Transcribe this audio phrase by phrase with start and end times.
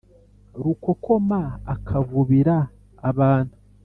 [0.63, 1.41] rukokoma
[1.73, 2.57] akavubira
[3.09, 3.55] abantu